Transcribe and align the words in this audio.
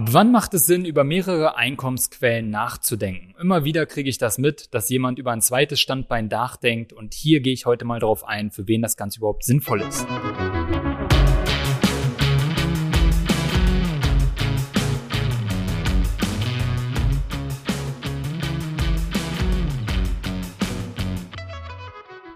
Ab 0.00 0.14
wann 0.14 0.32
macht 0.32 0.54
es 0.54 0.64
Sinn, 0.64 0.86
über 0.86 1.04
mehrere 1.04 1.58
Einkommensquellen 1.58 2.48
nachzudenken? 2.48 3.34
Immer 3.38 3.64
wieder 3.64 3.84
kriege 3.84 4.08
ich 4.08 4.16
das 4.16 4.38
mit, 4.38 4.72
dass 4.72 4.88
jemand 4.88 5.18
über 5.18 5.30
ein 5.30 5.42
zweites 5.42 5.78
Standbein 5.78 6.28
nachdenkt 6.28 6.94
und 6.94 7.12
hier 7.12 7.40
gehe 7.42 7.52
ich 7.52 7.66
heute 7.66 7.84
mal 7.84 8.00
darauf 8.00 8.24
ein, 8.24 8.50
für 8.50 8.66
wen 8.66 8.80
das 8.80 8.96
Ganze 8.96 9.18
überhaupt 9.18 9.44
sinnvoll 9.44 9.82
ist. 9.82 10.06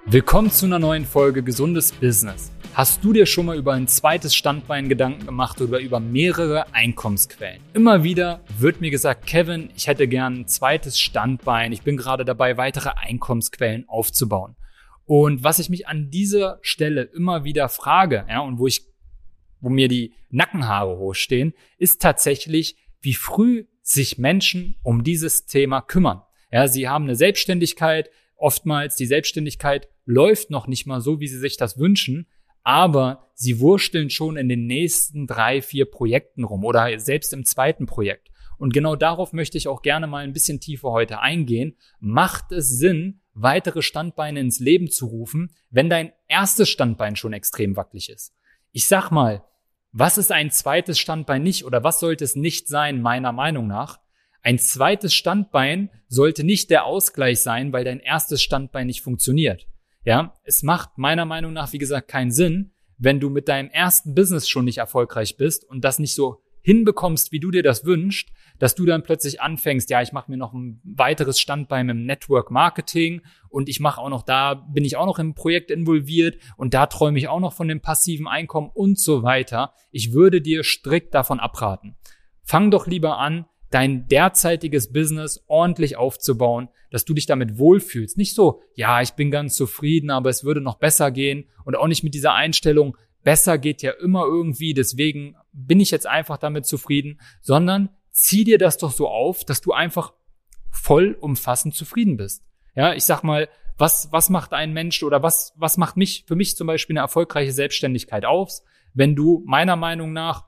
Willkommen 0.05 0.51
zu 0.51 0.67
einer 0.67 0.79
neuen 0.79 1.07
Folge 1.07 1.43
Gesundes 1.43 1.93
Business. 1.93 2.54
Hast 2.75 3.05
du 3.05 3.13
dir 3.13 3.25
schon 3.25 3.47
mal 3.47 3.57
über 3.57 3.75
ein 3.75 3.87
zweites 3.87 4.35
Standbein 4.35 4.89
Gedanken 4.89 5.27
gemacht 5.27 5.61
oder 5.61 5.79
über 5.79 6.01
mehrere 6.01 6.75
Einkommensquellen? 6.75 7.61
Immer 7.73 8.03
wieder 8.03 8.41
wird 8.59 8.81
mir 8.81 8.91
gesagt, 8.91 9.29
Kevin, 9.29 9.71
ich 9.77 9.87
hätte 9.87 10.09
gern 10.09 10.41
ein 10.41 10.49
zweites 10.49 10.99
Standbein. 10.99 11.71
Ich 11.71 11.83
bin 11.83 11.97
gerade 11.97 12.25
dabei, 12.25 12.57
weitere 12.57 12.91
Einkommensquellen 12.97 13.89
aufzubauen. 13.89 14.57
Und 15.05 15.45
was 15.45 15.61
ich 15.61 15.69
mich 15.69 15.87
an 15.87 16.11
dieser 16.11 16.59
Stelle 16.63 17.03
immer 17.03 17.45
wieder 17.45 17.69
frage, 17.69 18.27
ja, 18.29 18.41
und 18.41 18.59
wo 18.59 18.67
ich, 18.67 18.83
wo 19.61 19.69
mir 19.69 19.87
die 19.87 20.13
Nackenhaare 20.31 20.99
hochstehen, 20.99 21.55
ist 21.79 22.03
tatsächlich, 22.03 22.77
wie 23.01 23.15
früh 23.15 23.67
sich 23.83 24.19
Menschen 24.19 24.75
um 24.83 25.05
dieses 25.05 25.47
Thema 25.47 25.81
kümmern. 25.81 26.23
Ja, 26.51 26.67
sie 26.67 26.89
haben 26.89 27.05
eine 27.05 27.15
Selbstständigkeit, 27.15 28.11
oftmals 28.37 28.97
die 28.97 29.07
Selbstständigkeit 29.07 29.89
läuft 30.07 30.51
noch 30.51 30.67
nicht 30.67 30.87
mal 30.87 31.01
so, 31.01 31.21
wie 31.21 31.29
sie 31.29 31.39
sich 31.39 31.57
das 31.57 31.79
wünschen, 31.79 32.27
aber 32.65 33.31
sie 33.35 33.61
wursteln 33.61 34.11
schon 34.11 34.37
in 34.37 34.49
den 34.49 34.67
nächsten 34.67 35.27
drei, 35.27 35.63
vier 35.63 35.85
Projekten 35.85 36.45
rum 36.45 36.65
oder 36.65 36.99
selbst 36.99 37.33
im 37.33 37.45
zweiten 37.45 37.87
Projekt. 37.87 38.31
Und 38.59 38.73
genau 38.73 38.97
darauf 38.97 39.33
möchte 39.33 39.59
ich 39.59 39.69
auch 39.69 39.83
gerne 39.83 40.07
mal 40.07 40.25
ein 40.25 40.33
bisschen 40.33 40.61
tiefer 40.61 40.91
heute 40.91 41.21
eingehen. 41.21 41.77
Macht 42.01 42.53
es 42.53 42.71
Sinn, 42.71 43.21
weitere 43.35 43.83
Standbeine 43.83 44.41
ins 44.41 44.61
Leben 44.61 44.91
zu 44.91 45.07
rufen, 45.07 45.55
wenn 45.71 45.91
dein 45.91 46.13
erstes 46.29 46.69
Standbein 46.69 47.17
schon 47.17 47.33
extrem 47.33 47.77
wackelig 47.77 48.09
ist? 48.09 48.33
Ich 48.73 48.87
sag 48.87 49.11
mal, 49.11 49.45
was 49.93 50.19
ist 50.19 50.33
ein 50.33 50.51
zweites 50.51 50.99
Standbein 50.99 51.43
nicht 51.43 51.65
oder 51.65 51.85
was 51.85 52.01
sollte 52.01 52.25
es 52.25 52.35
nicht 52.35 52.69
sein, 52.69 53.03
meiner 53.03 53.33
Meinung 53.33 53.67
nach? 53.67 54.01
Ein 54.43 54.59
zweites 54.59 55.15
Standbein 55.15 55.91
sollte 56.09 56.45
nicht 56.45 56.71
der 56.71 56.85
Ausgleich 56.85 57.41
sein, 57.41 57.73
weil 57.73 57.85
dein 57.85 58.01
erstes 58.01 58.43
Standbein 58.43 58.87
nicht 58.87 59.03
funktioniert. 59.03 59.67
Ja, 60.05 60.35
es 60.45 60.63
macht 60.63 60.99
meiner 60.99 61.25
Meinung 61.25 61.53
nach, 61.53 61.73
wie 61.73 61.79
gesagt, 61.79 62.09
keinen 62.09 62.31
Sinn, 62.31 62.73
wenn 62.99 63.21
du 63.21 63.31
mit 63.31 63.49
deinem 63.49 63.71
ersten 63.71 64.15
Business 64.15 64.49
schon 64.49 64.67
nicht 64.67 64.79
erfolgreich 64.79 65.37
bist 65.37 65.65
und 65.65 65.83
das 65.83 65.99
nicht 65.99 66.15
so 66.15 66.43
hinbekommst, 66.61 67.33
wie 67.33 67.41
du 67.41 67.51
dir 67.51 67.63
das 67.63 67.85
wünschst, 67.85 68.31
dass 68.59 68.75
du 68.75 68.87
dann 68.87 69.03
plötzlich 69.03 69.41
anfängst, 69.41 69.91
ja, 69.91 70.01
ich 70.01 70.13
mache 70.13 70.31
mir 70.31 70.37
noch 70.37 70.53
ein 70.55 70.81
weiteres 70.85 71.41
Standbein 71.41 71.89
im 71.89 72.07
Network 72.07 72.51
Marketing 72.51 73.23
und 73.49 73.69
ich 73.69 73.81
mache 73.81 74.01
auch 74.01 74.09
noch 74.09 74.23
da, 74.23 74.55
bin 74.55 74.85
ich 74.85 74.97
auch 74.97 75.07
noch 75.07 75.19
im 75.19 75.35
Projekt 75.35 75.71
involviert 75.71 76.39
und 76.57 76.73
da 76.73 76.87
träume 76.87 77.19
ich 77.19 77.29
auch 77.29 77.41
noch 77.41 77.53
von 77.53 77.69
dem 77.69 77.81
passiven 77.81 78.29
Einkommen 78.29 78.71
und 78.73 78.99
so 78.99 79.23
weiter. 79.23 79.75
Ich 79.91 80.13
würde 80.13 80.41
dir 80.41 80.65
strikt 80.65 81.15
davon 81.15 81.41
abraten. 81.41 81.97
Fang 82.43 82.71
doch 82.71 82.87
lieber 82.87 83.19
an, 83.19 83.47
dein 83.75 84.07
derzeitiges 84.07 84.93
Business 84.93 85.43
ordentlich 85.49 85.97
aufzubauen, 85.97 86.69
dass 86.91 87.05
du 87.05 87.13
dich 87.13 87.27
damit 87.27 87.59
wohlfühlst. 87.59 88.17
Nicht 88.17 88.37
so, 88.37 88.63
ja, 88.77 89.03
ich 89.03 89.15
bin 89.15 89.33
ganz 89.33 89.57
zufrieden, 89.57 90.11
aber 90.11 90.31
es 90.31 90.45
würde 90.45 90.61
noch 90.61 90.77
besser 90.77 91.11
gehen 91.11 91.49
und 91.65 91.75
auch 91.75 91.89
nicht 91.89 92.05
mit 92.05 92.15
dieser 92.15 92.35
Einstellung, 92.35 92.97
besser 93.25 93.59
geht 93.59 93.83
ja 93.83 93.91
immer 93.91 94.27
irgendwie, 94.27 94.75
deswegen 94.75 95.35
bin 95.53 95.81
ich 95.81 95.91
jetzt 95.91 96.07
einfach 96.07 96.39
damit 96.39 96.67
zufrieden, 96.67 97.21
sondern 97.41 97.89
zieh 98.13 98.45
dir 98.45 98.59
das 98.59 98.79
doch 98.79 98.93
so 98.93 99.09
auf, 99.09 99.45
dass 99.45 99.61
du 99.61 99.73
einfach 99.73 100.13
vollumfassend 100.71 101.75
zufrieden 101.75 102.17
bist. 102.17 102.45
Ja, 102.77 102.95
ich 102.95 103.03
sag 103.03 103.25
mal, 103.25 103.49
was, 103.77 104.09
was 104.13 104.31
macht 104.31 104.53
ein 104.53 104.73
Mensch 104.73 105.03
oder 105.03 105.25
was, 105.25 105.53
was 105.57 105.79
macht 105.79 105.97
mich, 105.97 106.25
für 106.29 106.37
mich 106.37 106.57
zum 106.57 106.69
Beispiel 106.69 106.95
eine 106.95 107.03
erfolgreiche 107.03 107.51
Selbstständigkeit 107.51 108.25
aus, 108.25 108.63
wenn 108.93 109.17
du 109.17 109.43
meiner 109.47 109.75
Meinung 109.75 110.13
nach 110.13 110.45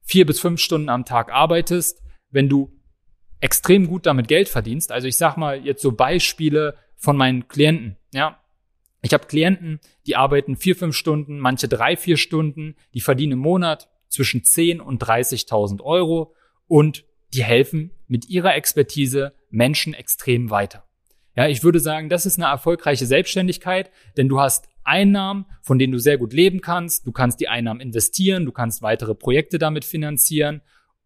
vier 0.00 0.24
bis 0.24 0.40
fünf 0.40 0.60
Stunden 0.60 0.88
am 0.88 1.04
Tag 1.04 1.30
arbeitest, 1.30 2.03
wenn 2.34 2.48
du 2.48 2.70
extrem 3.40 3.86
gut 3.86 4.06
damit 4.06 4.28
Geld 4.28 4.48
verdienst. 4.48 4.90
Also 4.90 5.06
ich 5.06 5.16
sag 5.16 5.36
mal 5.36 5.64
jetzt 5.64 5.82
so 5.82 5.92
Beispiele 5.92 6.76
von 6.96 7.16
meinen 7.16 7.46
Klienten. 7.48 7.96
Ja, 8.12 8.40
ich 9.02 9.12
habe 9.12 9.26
Klienten, 9.26 9.80
die 10.06 10.16
arbeiten 10.16 10.56
vier, 10.56 10.74
fünf 10.76 10.96
Stunden, 10.96 11.38
manche 11.38 11.68
drei, 11.68 11.96
vier 11.96 12.16
Stunden, 12.16 12.74
die 12.92 13.00
verdienen 13.00 13.34
im 13.34 13.38
Monat 13.38 13.88
zwischen 14.08 14.44
10 14.44 14.80
und 14.80 15.02
30.000 15.02 15.82
Euro 15.82 16.34
und 16.66 17.04
die 17.32 17.44
helfen 17.44 17.90
mit 18.08 18.28
ihrer 18.28 18.54
Expertise 18.54 19.34
Menschen 19.50 19.94
extrem 19.94 20.50
weiter. 20.50 20.84
Ja, 21.36 21.46
ich 21.48 21.62
würde 21.62 21.80
sagen, 21.80 22.08
das 22.08 22.26
ist 22.26 22.38
eine 22.38 22.50
erfolgreiche 22.50 23.06
Selbstständigkeit, 23.06 23.90
denn 24.16 24.28
du 24.28 24.40
hast 24.40 24.68
Einnahmen, 24.84 25.46
von 25.62 25.78
denen 25.78 25.92
du 25.92 25.98
sehr 25.98 26.18
gut 26.18 26.32
leben 26.32 26.60
kannst. 26.60 27.06
Du 27.06 27.12
kannst 27.12 27.40
die 27.40 27.48
Einnahmen 27.48 27.80
investieren, 27.80 28.44
du 28.44 28.52
kannst 28.52 28.82
weitere 28.82 29.14
Projekte 29.14 29.58
damit 29.58 29.84
finanzieren 29.84 30.62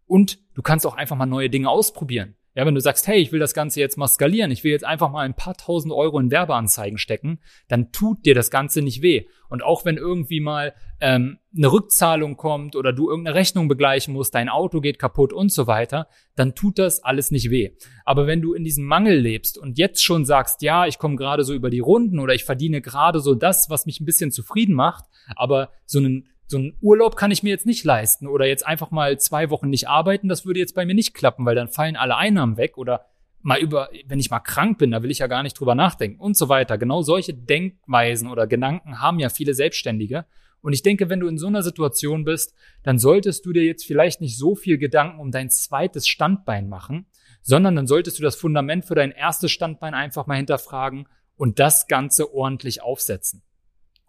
und 0.09 0.39
du 0.55 0.63
kannst 0.63 0.87
auch 0.87 0.97
einfach 0.97 1.17
mal 1.17 1.27
neue 1.27 1.51
Dinge 1.51 1.69
ausprobieren. 1.69 2.35
Ja, 2.59 2.67
wenn 2.67 2.75
du 2.75 2.81
sagst, 2.81 3.07
hey, 3.07 3.21
ich 3.21 3.31
will 3.31 3.39
das 3.39 3.55
Ganze 3.55 3.79
jetzt 3.79 3.97
mal 3.97 4.09
skalieren, 4.09 4.51
ich 4.51 4.65
will 4.65 4.73
jetzt 4.73 4.85
einfach 4.85 5.13
mal 5.13 5.21
ein 5.21 5.37
paar 5.37 5.55
tausend 5.55 5.95
Euro 5.95 6.19
in 6.19 6.33
Werbeanzeigen 6.33 6.99
stecken, 6.99 7.39
dann 7.69 7.93
tut 7.93 8.27
dir 8.27 8.35
das 8.35 8.51
Ganze 8.51 8.83
nicht 8.83 9.01
weh. 9.01 9.27
Und 9.49 9.63
auch 9.63 9.85
wenn 9.85 9.97
irgendwie 9.97 10.41
mal 10.41 10.75
ähm, 11.01 11.39
eine 11.57 11.71
Rückzahlung 11.71 12.37
kommt 12.37 12.75
oder 12.75 12.93
du 12.93 13.11
irgendeine 13.11 13.37
Rechnung 13.37 13.69
begleichen 13.69 14.13
musst, 14.13 14.35
dein 14.35 14.49
Auto 14.49 14.81
geht 14.81 14.99
kaputt 14.99 15.33
und 15.33 15.53
so 15.53 15.69
weiter, 15.69 16.09
dann 16.35 16.57
tut 16.57 16.81
das 16.81 17.05
alles 17.05 17.31
nicht 17.31 17.49
weh. 17.49 17.71
Aber 18.05 18.27
wenn 18.27 18.43
du 18.43 18.55
in 18.55 18.65
diesem 18.65 18.87
Mangel 18.87 19.17
lebst 19.17 19.57
und 19.57 19.79
jetzt 19.79 20.03
schon 20.03 20.25
sagst, 20.25 20.61
ja, 20.63 20.85
ich 20.85 20.99
komme 20.99 21.15
gerade 21.15 21.45
so 21.45 21.55
über 21.55 21.71
die 21.71 21.79
Runden 21.79 22.19
oder 22.19 22.35
ich 22.35 22.45
verdiene 22.45 22.81
gerade 22.81 23.21
so 23.21 23.37
das, 23.37 23.71
was 23.71 23.87
mich 23.87 24.01
ein 24.01 24.05
bisschen 24.05 24.33
zufrieden 24.33 24.75
macht, 24.75 25.05
aber 25.37 25.71
so 25.87 26.01
einen 26.01 26.29
so 26.49 26.57
einen 26.57 26.77
Urlaub 26.81 27.17
kann 27.17 27.31
ich 27.31 27.43
mir 27.43 27.51
jetzt 27.51 27.67
nicht 27.67 27.85
leisten 27.85 28.27
oder 28.27 28.47
jetzt 28.47 28.67
einfach 28.67 28.91
mal 28.91 29.19
zwei 29.19 29.51
Wochen 29.51 29.69
nicht 29.69 29.89
arbeiten, 29.89 30.29
das 30.29 30.47
würde 30.47 30.59
jetzt 30.59 30.75
bei 30.75 30.87
mir 30.87 30.95
nicht 30.95 31.15
klappen, 31.15 31.45
weil 31.45 31.55
dann 31.55 31.69
fallen 31.69 31.97
alle 31.97 32.17
Einnahmen 32.17 32.57
weg 32.57 32.79
oder 32.79 33.05
mal 33.43 33.61
über, 33.61 33.91
wenn 34.07 34.19
ich 34.19 34.31
mal 34.31 34.41
krank 34.41 34.79
bin, 34.79 34.91
da 34.91 35.03
will 35.03 35.11
ich 35.11 35.19
ja 35.19 35.27
gar 35.27 35.43
nicht 35.43 35.59
drüber 35.61 35.75
nachdenken 35.75 36.21
und 36.21 36.37
so 36.37 36.49
weiter. 36.49 36.79
Genau 36.79 37.03
solche 37.03 37.35
Denkweisen 37.35 38.29
oder 38.29 38.47
Gedanken 38.47 39.01
haben 39.01 39.21
ja 39.21 39.29
viele 39.29 39.55
Selbstständige. 39.55 40.25
Und 40.61 40.73
ich 40.73 40.83
denke, 40.83 41.09
wenn 41.09 41.21
du 41.21 41.29
in 41.29 41.39
so 41.39 41.47
einer 41.47 41.63
Situation 41.63 42.25
bist, 42.25 42.55
dann 42.83 42.99
solltest 42.99 43.47
du 43.47 43.53
dir 43.53 43.65
jetzt 43.65 43.85
vielleicht 43.85 44.21
nicht 44.21 44.37
so 44.37 44.57
viel 44.57 44.79
Gedanken 44.79 45.21
um 45.21 45.31
dein 45.31 45.51
zweites 45.51 46.09
Standbein 46.09 46.69
machen, 46.69 47.07
sondern 47.43 47.77
dann 47.77 47.87
solltest 47.87 48.19
du 48.19 48.23
das 48.23 48.35
Fundament 48.35 48.85
für 48.85 48.95
dein 48.95 49.13
erstes 49.13 49.53
Standbein 49.53 49.95
einfach 49.95 50.27
mal 50.27 50.37
hinterfragen 50.37 51.07
und 51.37 51.61
das 51.61 51.87
Ganze 51.87 52.35
ordentlich 52.35 52.83
aufsetzen. 52.83 53.43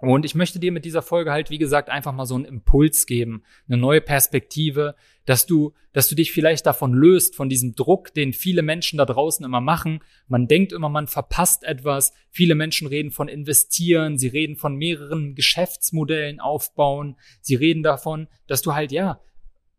Und 0.02 0.24
ich 0.24 0.34
möchte 0.34 0.60
dir 0.60 0.72
mit 0.72 0.86
dieser 0.86 1.02
Folge 1.02 1.32
halt, 1.32 1.50
wie 1.50 1.58
gesagt, 1.58 1.90
einfach 1.90 2.14
mal 2.14 2.26
so 2.26 2.36
einen 2.36 2.46
Impuls 2.46 3.06
geben, 3.06 3.44
eine 3.68 3.78
neue 3.78 4.00
Perspektive, 4.00 4.96
dass 5.26 5.46
du, 5.46 5.74
dass 5.92 6.08
du 6.08 6.16
dich 6.16 6.32
vielleicht 6.32 6.66
davon 6.66 6.94
löst, 6.94 7.36
von 7.36 7.50
diesem 7.50 7.76
Druck, 7.76 8.14
den 8.14 8.32
viele 8.32 8.62
Menschen 8.62 8.98
da 8.98 9.06
draußen 9.06 9.46
immer 9.46 9.60
machen. 9.60 10.00
Man 10.30 10.48
denkt 10.48 10.72
immer, 10.72 10.88
man 10.88 11.08
verpasst 11.08 11.66
etwas. 11.66 12.14
Viele 12.30 12.56
Menschen 12.56 12.88
reden 12.88 13.12
von 13.12 13.28
investieren, 13.28 14.18
sie 14.18 14.30
reden 14.30 14.56
von 14.56 14.76
mehreren 14.76 15.36
Geschäftsmodellen 15.36 16.40
aufbauen, 16.40 17.18
sie 17.42 17.56
reden 17.56 17.84
davon, 17.84 18.30
dass 18.48 18.62
du 18.62 18.74
halt, 18.74 18.94
ja, 18.94 19.20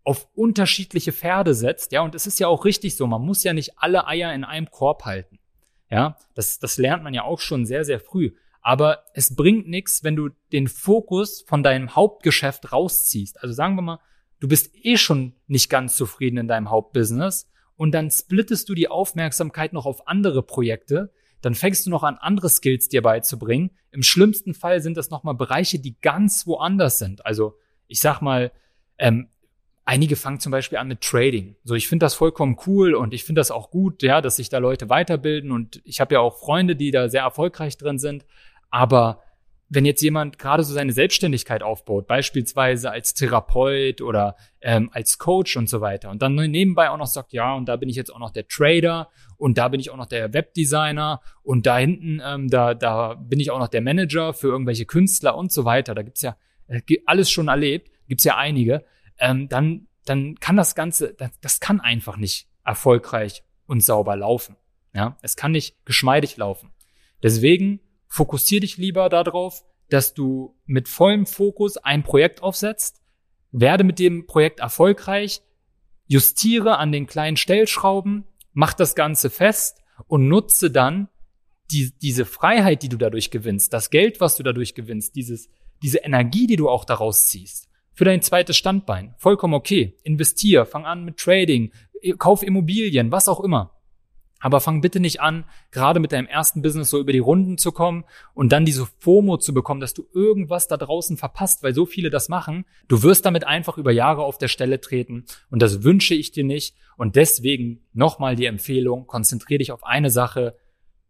auf 0.04 0.28
unterschiedliche 0.34 1.12
Pferde 1.12 1.54
setzt, 1.54 1.92
ja, 1.92 2.03
und 2.03 2.14
es 2.14 2.26
ist 2.26 2.41
ja 2.41 2.48
auch 2.48 2.64
richtig 2.64 2.97
so, 2.97 3.06
man 3.06 3.22
muss 3.22 3.44
ja 3.44 3.53
nicht 3.53 3.78
alle 3.78 4.06
Eier 4.06 4.34
in 4.34 4.44
einem 4.44 4.70
Korb 4.70 5.04
halten. 5.04 5.38
Ja, 5.91 6.16
das, 6.34 6.59
das 6.59 6.78
lernt 6.78 7.03
man 7.03 7.14
ja 7.14 7.25
auch 7.25 7.41
schon 7.41 7.66
sehr, 7.66 7.84
sehr 7.84 8.00
früh. 8.00 8.32
Aber 8.62 9.04
es 9.15 9.34
bringt 9.34 9.69
nichts, 9.69 10.04
wenn 10.04 10.16
du 10.16 10.31
den 10.53 10.69
Fokus 10.69 11.44
von 11.47 11.62
deinem 11.62 11.94
Hauptgeschäft 11.94 12.72
rausziehst. 12.72 13.43
Also 13.43 13.54
sagen 13.54 13.76
wir 13.76 13.82
mal, 13.82 14.00
du 14.38 14.48
bist 14.48 14.75
eh 14.75 14.97
schon 14.97 15.34
nicht 15.47 15.71
ganz 15.71 15.97
zufrieden 15.97 16.37
in 16.37 16.48
deinem 16.48 16.71
Hauptbusiness 16.71 17.48
und 17.77 17.92
dann 17.92 18.10
splittest 18.10 18.68
du 18.68 18.74
die 18.74 18.89
Aufmerksamkeit 18.89 19.72
noch 19.72 19.86
auf 19.86 20.07
andere 20.07 20.42
Projekte, 20.42 21.12
dann 21.41 21.54
fängst 21.54 21.86
du 21.86 21.91
noch 21.91 22.03
an, 22.03 22.16
andere 22.16 22.51
Skills 22.51 22.89
dir 22.89 23.01
beizubringen. 23.01 23.71
Im 23.91 24.03
schlimmsten 24.03 24.53
Fall 24.53 24.83
sind 24.83 24.97
das 24.97 25.10
nochmal 25.10 25.34
Bereiche, 25.34 25.78
die 25.78 25.98
ganz 26.01 26.47
woanders 26.47 26.98
sind. 26.98 27.24
Also 27.24 27.57
ich 27.86 28.01
sag 28.01 28.21
mal, 28.21 28.53
ähm, 28.98 29.28
einige 29.84 30.16
fangen 30.16 30.39
zum 30.39 30.53
Beispiel 30.53 30.78
an 30.78 30.89
mit 30.89 31.01
Trading. 31.01 31.57
So, 31.65 31.74
ich 31.74 31.89
finde 31.89 32.04
das 32.04 32.15
vollkommen 32.15 32.57
cool 32.66 32.95
und 32.95 33.15
ich 33.15 33.24
finde 33.24 33.41
das 33.41 33.51
auch 33.51 33.71
gut, 33.71 34.03
ja, 34.03 34.21
dass 34.21 34.36
sich 34.36 34.48
da 34.48 34.59
Leute 34.59 34.89
weiterbilden 34.89 35.51
und 35.51 35.80
ich 35.84 36.01
habe 36.01 36.15
ja 36.15 36.21
auch 36.21 36.39
Freunde, 36.39 36.77
die 36.77 36.91
da 36.91 37.09
sehr 37.09 37.22
erfolgreich 37.22 37.77
drin 37.77 37.98
sind. 37.98 38.24
Aber 38.71 39.22
wenn 39.69 39.84
jetzt 39.84 40.03
jemand 40.03 40.39
gerade 40.39 40.65
so 40.65 40.75
seine 40.75 40.93
Selbstständigkeit 40.93 41.63
aufbaut, 41.63 42.09
beispielsweise 42.09 42.91
als 42.91 43.15
Therapeut 43.15 44.01
oder 44.01 44.34
ähm, 44.61 44.91
als 44.93 45.19
Coach 45.19 45.57
und 45.57 45.69
so 45.69 45.81
weiter, 45.81 46.11
und 46.11 46.22
dann 46.22 46.34
nebenbei 46.34 46.91
auch 46.91 46.97
noch 46.97 47.07
sagt, 47.07 47.33
ja, 47.33 47.55
und 47.55 47.67
da 47.67 47.77
bin 47.77 47.89
ich 47.89 47.97
jetzt 47.97 48.13
auch 48.13 48.19
noch 48.19 48.33
der 48.33 48.49
Trader 48.49 49.11
und 49.37 49.59
da 49.59 49.69
bin 49.69 49.78
ich 49.78 49.91
auch 49.91 49.97
noch 49.97 50.07
der 50.07 50.33
Webdesigner 50.33 51.21
und 51.43 51.67
da 51.67 51.78
hinten, 51.78 52.21
ähm, 52.25 52.49
da, 52.49 52.75
da 52.75 53.15
bin 53.15 53.39
ich 53.39 53.53
auch 53.53 53.61
noch 53.61 53.69
der 53.69 53.81
Manager 53.81 54.34
für 54.34 54.49
irgendwelche 54.49 54.87
Künstler 54.87 55.37
und 55.37 55.53
so 55.53 55.65
weiter, 55.65 55.95
da 55.95 56.03
gibt's 56.03 56.22
ja 56.22 56.37
äh, 56.67 56.81
alles 57.07 57.31
schon 57.31 57.47
erlebt, 57.47 57.93
gibt's 58.09 58.25
ja 58.25 58.37
einige, 58.37 58.84
ähm, 59.21 59.49
dann 59.49 59.87
dann 60.05 60.34
kann 60.41 60.57
das 60.57 60.75
Ganze, 60.75 61.15
das, 61.15 61.31
das 61.41 61.61
kann 61.61 61.81
einfach 61.81 62.17
nicht 62.17 62.49
erfolgreich 62.65 63.45
und 63.67 63.83
sauber 63.83 64.17
laufen. 64.17 64.57
Ja, 64.93 65.17
es 65.22 65.37
kann 65.37 65.53
nicht 65.53 65.84
geschmeidig 65.84 66.37
laufen. 66.37 66.72
Deswegen 67.22 67.81
fokussier 68.10 68.60
dich 68.60 68.77
lieber 68.77 69.09
darauf, 69.09 69.65
dass 69.89 70.12
du 70.12 70.54
mit 70.66 70.89
vollem 70.89 71.24
Fokus 71.27 71.78
ein 71.78 72.03
Projekt 72.03 72.42
aufsetzt, 72.42 73.01
werde 73.53 73.84
mit 73.84 73.98
dem 73.98 74.27
Projekt 74.27 74.60
erfolgreich, 74.60 75.42
justiere 76.07 76.77
an 76.78 76.92
den 76.92 77.07
kleinen 77.07 77.36
Stellschrauben, 77.36 78.24
mach 78.53 78.74
das 78.74 78.95
Ganze 78.95 79.30
fest 79.30 79.78
und 80.07 80.28
nutze 80.28 80.71
dann 80.71 81.09
die, 81.71 81.92
diese 82.03 82.24
Freiheit, 82.24 82.83
die 82.83 82.89
du 82.89 82.97
dadurch 82.97 83.30
gewinnst, 83.30 83.72
das 83.72 83.91
Geld, 83.91 84.21
was 84.21 84.36
du 84.36 84.42
dadurch 84.42 84.74
gewinnst, 84.74 85.15
dieses, 85.15 85.48
diese 85.83 85.98
Energie, 85.98 86.48
die 86.48 86.57
du 86.57 86.68
auch 86.68 86.84
daraus 86.84 87.28
ziehst, 87.28 87.68
für 87.92 88.04
dein 88.04 88.22
zweites 88.22 88.57
Standbein. 88.57 89.15
Vollkommen 89.18 89.54
okay. 89.54 89.97
Investier, 90.03 90.66
fang 90.66 90.84
an 90.84 91.04
mit 91.04 91.18
Trading, 91.18 91.72
kauf 92.18 92.42
Immobilien, 92.42 93.12
was 93.12 93.28
auch 93.28 93.41
immer. 93.41 93.79
Aber 94.41 94.60
fang 94.60 94.81
bitte 94.81 95.01
nicht 95.01 95.21
an, 95.21 95.45
gerade 95.71 96.01
mit 96.01 96.13
deinem 96.13 96.27
ersten 96.27 96.63
Business 96.63 96.89
so 96.89 96.98
über 96.98 97.13
die 97.13 97.19
Runden 97.19 97.59
zu 97.59 97.72
kommen 97.72 98.04
und 98.34 98.51
dann 98.53 98.65
diese 98.65 98.87
FOMO 98.98 99.37
zu 99.37 99.53
bekommen, 99.53 99.81
dass 99.81 99.92
du 99.92 100.07
irgendwas 100.15 100.66
da 100.66 100.78
draußen 100.78 101.19
verpasst, 101.19 101.63
weil 101.63 101.75
so 101.75 101.84
viele 101.84 102.09
das 102.09 102.31
machen. 102.31 102.65
Du 102.89 103.03
wirst 103.03 103.27
damit 103.27 103.47
einfach 103.47 103.77
über 103.77 103.92
Jahre 103.92 104.25
auf 104.25 104.39
der 104.39 104.48
Stelle 104.48 104.81
treten 104.81 105.27
und 105.51 105.60
das 105.60 105.83
wünsche 105.83 106.15
ich 106.15 106.33
dir 106.33 106.45
nicht. 106.45 106.75
Und 106.97 107.16
deswegen 107.16 107.83
nochmal 107.92 108.34
die 108.34 108.47
Empfehlung, 108.47 109.07
konzentriere 109.07 109.59
dich 109.59 109.72
auf 109.72 109.84
eine 109.84 110.10
Sache, 110.10 110.57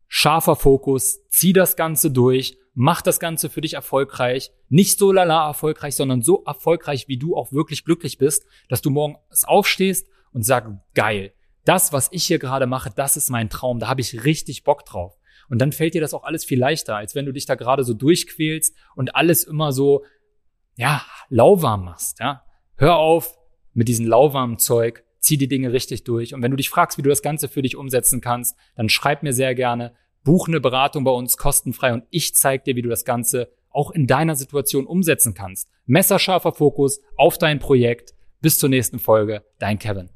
scharfer 0.08 0.56
Fokus, 0.56 1.20
zieh 1.28 1.52
das 1.52 1.76
Ganze 1.76 2.10
durch, 2.10 2.58
mach 2.74 3.00
das 3.00 3.20
Ganze 3.20 3.48
für 3.48 3.60
dich 3.60 3.74
erfolgreich. 3.74 4.50
Nicht 4.68 4.98
so 4.98 5.12
lala 5.12 5.46
erfolgreich, 5.46 5.94
sondern 5.94 6.22
so 6.22 6.42
erfolgreich, 6.44 7.06
wie 7.06 7.16
du 7.16 7.36
auch 7.36 7.52
wirklich 7.52 7.84
glücklich 7.84 8.18
bist, 8.18 8.44
dass 8.68 8.82
du 8.82 8.90
morgens 8.90 9.44
aufstehst 9.44 10.08
und 10.32 10.44
sagst, 10.44 10.72
geil, 10.94 11.32
das, 11.64 11.92
was 11.92 12.08
ich 12.12 12.24
hier 12.24 12.38
gerade 12.38 12.66
mache, 12.66 12.90
das 12.94 13.16
ist 13.16 13.30
mein 13.30 13.50
Traum, 13.50 13.78
da 13.78 13.88
habe 13.88 14.00
ich 14.00 14.24
richtig 14.24 14.64
Bock 14.64 14.84
drauf. 14.84 15.16
Und 15.48 15.58
dann 15.60 15.72
fällt 15.72 15.94
dir 15.94 16.00
das 16.00 16.14
auch 16.14 16.24
alles 16.24 16.44
viel 16.44 16.58
leichter, 16.58 16.96
als 16.96 17.14
wenn 17.14 17.26
du 17.26 17.32
dich 17.32 17.44
da 17.44 17.56
gerade 17.56 17.84
so 17.84 17.92
durchquälst 17.94 18.74
und 18.94 19.16
alles 19.16 19.44
immer 19.44 19.72
so, 19.72 20.04
ja, 20.76 21.04
lauwarm 21.28 21.84
machst, 21.84 22.20
ja. 22.20 22.42
Hör 22.76 22.96
auf 22.96 23.36
mit 23.74 23.88
diesem 23.88 24.06
lauwarmen 24.06 24.58
Zeug, 24.58 25.04
zieh 25.18 25.36
die 25.36 25.48
Dinge 25.48 25.72
richtig 25.72 26.04
durch. 26.04 26.34
Und 26.34 26.42
wenn 26.42 26.50
du 26.50 26.56
dich 26.56 26.70
fragst, 26.70 26.98
wie 26.98 27.02
du 27.02 27.10
das 27.10 27.22
Ganze 27.22 27.48
für 27.48 27.62
dich 27.62 27.76
umsetzen 27.76 28.20
kannst, 28.20 28.56
dann 28.76 28.88
schreib 28.88 29.22
mir 29.22 29.32
sehr 29.32 29.54
gerne, 29.54 29.92
buch 30.24 30.48
eine 30.48 30.60
Beratung 30.60 31.04
bei 31.04 31.10
uns 31.10 31.36
kostenfrei 31.36 31.92
und 31.92 32.04
ich 32.10 32.34
zeig 32.34 32.64
dir, 32.64 32.76
wie 32.76 32.82
du 32.82 32.88
das 32.88 33.04
Ganze 33.04 33.52
auch 33.70 33.90
in 33.90 34.06
deiner 34.06 34.34
Situation 34.34 34.86
umsetzen 34.86 35.34
kannst. 35.34 35.68
Messerscharfer 35.86 36.52
Fokus 36.52 37.00
auf 37.16 37.38
dein 37.38 37.58
Projekt. 37.58 38.14
Bis 38.40 38.58
zur 38.58 38.70
nächsten 38.70 38.98
Folge. 38.98 39.44
Dein 39.58 39.78
Kevin. 39.78 40.08